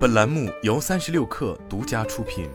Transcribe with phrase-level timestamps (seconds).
[0.00, 2.48] 本栏目由三十六氪独家出品。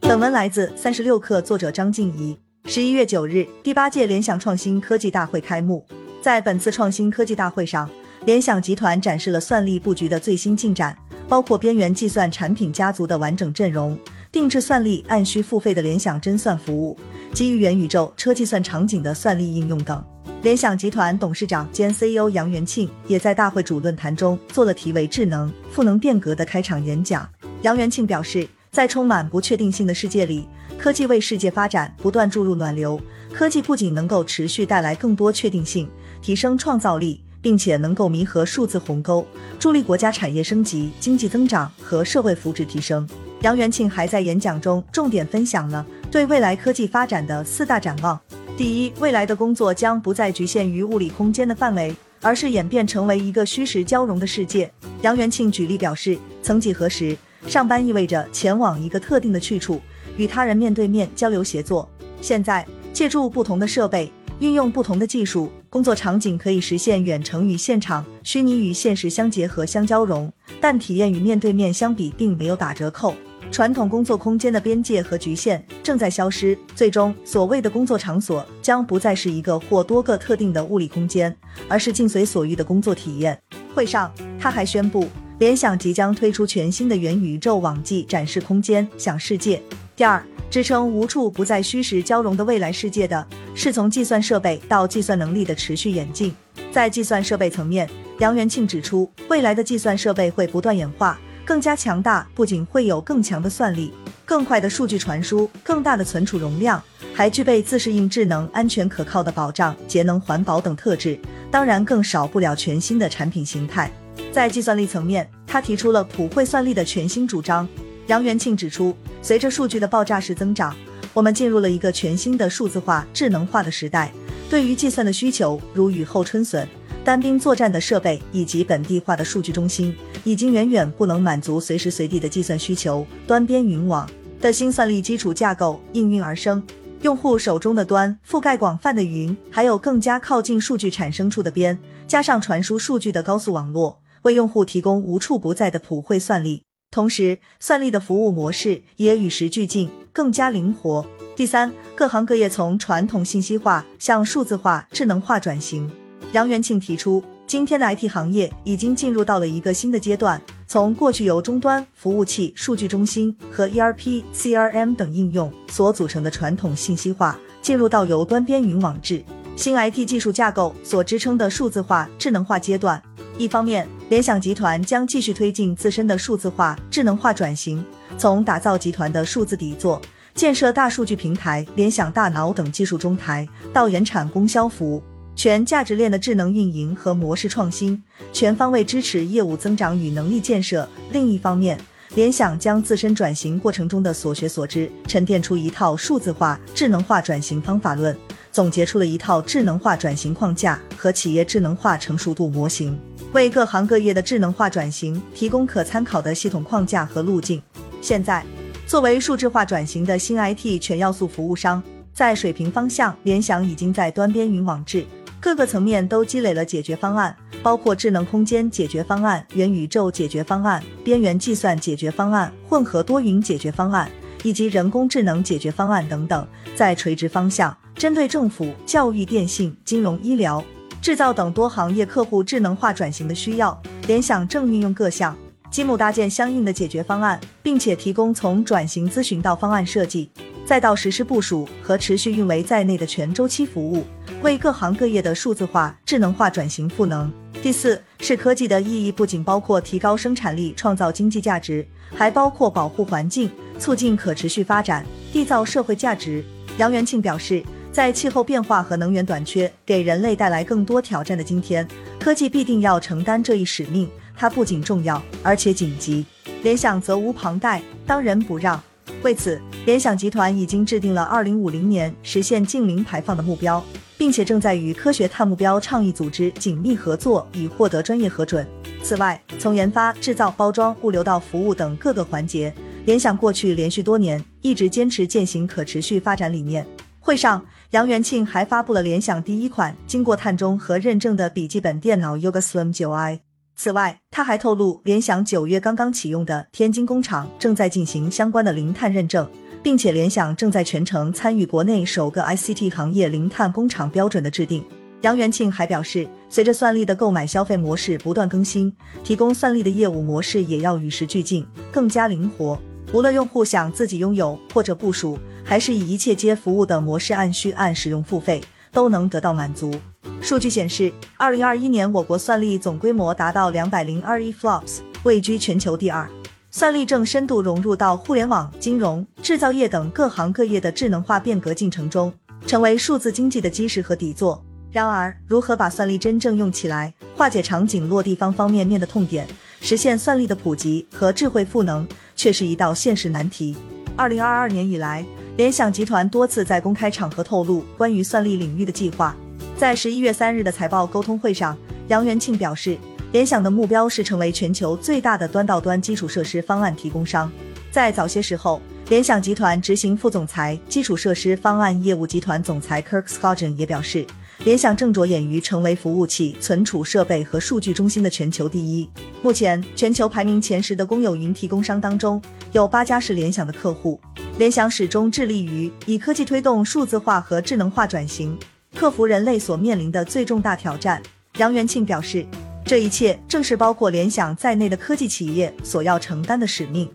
[0.00, 2.38] 本文来自三十六氪，作者张静怡。
[2.66, 5.84] 十一月九日，第八届联想创新科技大会开幕。
[6.22, 7.90] 在本次创新科技大会上，
[8.26, 10.96] 联想集团展示了算力布局的最新进展，
[11.28, 13.98] 包括边缘计算产品家族的完整阵容、
[14.30, 16.96] 定制算力按需付费的联想真算服务、
[17.34, 20.00] 基于元宇宙车计算场景的算力应用等。
[20.42, 27.28] 联想集团董事长兼 CEO 杨元庆也在大会主论坛中做了题为“智能赋能变革”的开场演讲。
[27.60, 32.98] 杨元庆表示，在充满不确定性的世界里，科技为世界发展不断注入暖流。
[33.34, 35.86] 科技不仅能够持续带来更多确定性，
[36.22, 39.26] 提升创造力，并且能够弥合数字鸿沟，
[39.58, 43.06] 助力国家产业升级、经济增长和社会福祉提升。
[43.42, 48.18] 杨元庆还在演讲中重点分享了对未来科技发展的四大展望。
[48.60, 54.70] 第一，未来的工作将不再局限于物理空间的范围，而是演变成为一个虚实交融的世界。
[55.00, 59.80] 杨元庆举例表示，曾几何时，上班意味着前往一个特定的去处，
[60.18, 61.88] 与他人面对面交流协作。
[62.20, 70.30] 现在，借助不同的设备，运用不同的技术，工作场景可以实现远程与现场、虚拟与现实相结合、相交融，
[70.60, 73.14] 但体验与面对面相比，并没有打折扣。
[73.50, 81.34] 传统工作空间的边界和局限正在消失，最终，所谓的工作场所将不再是一个或多个特定的物理空间，
[81.68, 83.36] 而是尽随所欲的工作体验。
[83.74, 85.08] 会上，他还宣布，
[85.40, 89.60] 联想即将推出全新的元宇宙网际展示空间“想世界”。
[89.96, 96.32] 第二，支撑无处不在虚实交融的未来世界的是从计算设备到计算能力的持续演进。
[96.70, 97.90] 在计算设备层面，
[98.20, 101.18] 杨元庆指出，未来的计算设备会不断演化。
[101.44, 103.92] 更加强大，不仅会有更强的算力、
[104.24, 106.82] 更快的数据传输、更大的存储容量，
[107.14, 111.18] 还具备自适应、智能、安全、可靠的保障、节能环保等特质。
[111.50, 113.90] 当然，更少不了全新的产品形态。
[114.32, 117.66] 在计算力层面，他提出了普惠算力的全新主张。
[118.06, 120.76] 杨元庆指出，随着数据的爆炸式增长，
[121.12, 124.12] 我们进入了一个全新的数字化、智能化的时代。
[124.48, 126.68] 对于计算的需求，如雨后春笋。
[127.02, 133.06] 单兵作战的设备以及本地化的数据中心，已经远远不能满足随时随地的计算需求。
[133.26, 134.08] 端边云网
[134.40, 136.62] 的新算力基础架构应运而生，
[137.02, 146.64] 用户手中的端覆盖广泛的云，还有更加靠近数据产生处的边，加上传输数据的高速网络，为用户提供无处不在的普惠算力。
[146.90, 151.06] 同时，算力的服务模式也与时俱进，更加灵活。
[151.34, 155.90] 第三，各行各业从传统信息化向数字化、智能化转型。
[156.32, 169.24] 杨元庆提出，今天的 IT 行业已经进入到了一个新的阶段，从过去由终端服务器、数据中心和 ERP、CRM 等应用所组成的传统信息化，进入到由端边云网制
[169.56, 173.02] 新 IT 技术架构所支撑的数字化、智能化阶段。
[173.36, 177.84] 一方面，联想集团将继续推进自身的数字化、智能化转型，
[178.16, 180.00] 从打造集团的数字底座、
[180.34, 185.02] 建设大数据平台、联想大脑等技术中台，到原产供销服务。
[185.36, 188.02] 全价值链的智能运营和模式创新，
[188.32, 190.86] 全方位支持业务增长与能力建设。
[191.12, 191.78] 另一方面，
[192.14, 198.14] 联想将自身转型过程中的所学所知，沉淀出一套数字化、智能化转型方法论，
[198.52, 202.98] 总结出了一套智能化转型框架和企业智能化成熟度模型，
[203.32, 207.62] 为各行各业的智能化转型提供可参考的系统框架和路径。
[208.02, 208.44] 现在，
[208.86, 211.82] 作为数字化转型的新 IT 全要素服务商，
[212.12, 215.06] 在水平方向，联想已经在端边云网智。
[215.40, 224.10] 各个层面都积累了解决方案，包括智能空间解决方案、元宇宙解决方案、边缘计算解决方案、混合多云解决方案
[224.42, 226.46] 以及人工智能解决方案等等。
[226.74, 230.62] 在垂直方向，针对政府、教育、电信、金融、医疗、
[231.00, 235.34] 制造等多行业客户智能化转型的需要，联想正运用各项
[235.70, 240.28] 积木搭建相应的解决方案，并且提供从转型咨询到方案设计。
[240.66, 244.04] 再到实施部署和持续运维在内的全周期服务，
[244.42, 247.30] 为各行各业的数字化、智能化转型赋能。
[247.62, 256.42] 第四是科技的意义，不仅包括提高生产力、创造经济价值，还包括保护环境、促进可持续发展、缔造社会价值。
[256.78, 261.86] 杨元庆表示，在气候变化和能源短缺给人类带来更多挑战的今天，
[262.18, 264.08] 科技必定要承担这一使命。
[264.34, 266.24] 它不仅重要，而且紧急。
[266.62, 268.82] 联想责无旁贷，当仁不让。
[269.22, 273.84] 为此，联想集团已经制定了二零五零年实现净零排放的目标，
[274.20, 278.68] 并且正在与科学碳目标倡议组织紧密合作，以获得专业核准。
[279.02, 282.70] 此外，从研发、制造、包装、物流到服务等各个环节，
[283.06, 286.86] 联想过去连续多年一直坚持践行可持续发展理念。
[287.18, 293.38] 会上，杨元庆还发布了联想第一款经过碳中和认证的笔记本电脑 Yoga Slim 9i。
[293.74, 299.48] 此外，他还透露，联想九月刚刚启用的天津工厂正在进行相关的零碳认证，
[299.82, 304.84] 并且联想正在全程参与国内首个 ICT 行业零碳工厂标准的制定。
[305.22, 308.90] 杨元庆还表示，随着算力的购买消费模式不断更新，
[309.22, 312.78] 提供算力的业务模式也要与时俱进，更加灵活。
[313.12, 318.62] 无论用户想自己拥有或者部署，还是以一切皆服务的模式按需按使用付费，
[318.92, 319.92] 都能得到满足。
[320.40, 326.26] 数据显示，二零二一年我国算力总规模达到两百零二亿 flops，位居全球第二。
[326.72, 332.32] 算力正深度融入到互联网、金融、制造业等各行各业的智能化变革进程中，
[332.64, 334.64] 成为数字经济的基石和底座。
[334.92, 339.48] 然而，如何把算力真正用起来，化解场景落地方方面面的痛点，
[339.80, 342.06] 实现算力的普及和智慧赋能，
[342.36, 343.76] 却是一道现实难题。
[344.14, 345.26] 二零二二年以来，
[345.56, 349.34] 联想集团多次在公开场合透露关于算力领域的计划。
[349.76, 351.76] 在十一月三日的财报沟通会上，
[352.06, 352.96] 杨元庆表示，
[353.32, 357.50] 联想的目标是成为全球最大的端到端基础设施方案提供商。
[357.92, 364.26] 在早些时候，联想集团执行副总裁、基础设施方案业务集团总裁 Kirk Skaugen 也表示，
[364.64, 369.08] 联想正着眼于成为服务器、存储设备和数据中心的全球第一。
[369.42, 372.42] 目前，全球排名前十的公有云提供商当中，
[372.72, 374.20] 有八家是联想的客户。
[374.58, 378.58] 联想始终致力于以科技推动数字化和智能化转型。
[378.96, 381.22] 克服人类所面临的最重大挑战，
[381.58, 382.44] 杨元庆表示，
[382.90, 387.08] 这一切正是包括联想在内的科技企业所要承担的使命。